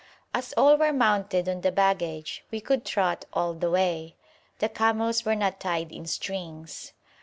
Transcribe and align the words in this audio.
As 0.33 0.51
all 0.57 0.77
were 0.77 0.91
mounted 0.91 1.47
on 1.47 1.61
the 1.61 1.71
baggage 1.71 2.43
we 2.49 2.59
could 2.59 2.83
trot 2.83 3.25
all 3.33 3.53
the 3.53 3.69
way; 3.69 4.15
the 4.57 4.67
camels 4.67 5.25
were 5.25 5.35
not 5.35 5.59
tied 5.59 5.91
in 5.91 6.07
strings. 6.07 6.93